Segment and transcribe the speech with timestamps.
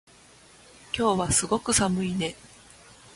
[0.97, 2.33] 今日はすごく寒いね